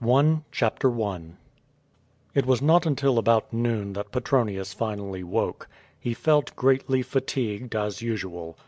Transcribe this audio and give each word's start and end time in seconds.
•^^^ 0.03 0.43
CHAPTER 0.51 0.91
L 0.99 1.21
It 2.33 2.47
was 2.47 2.59
not 2.59 2.87
until 2.87 3.19
about 3.19 3.53
noon 3.53 3.93
that 3.93 4.11
Petronius 4.11 4.73
finally 4.73 5.23
woke. 5.23 5.69
He 5.99 6.15
felt 6.15 6.55
greatly 6.55 7.03
fatigued 7.03 7.75
as 7.75 8.01
usual. 8.01 8.57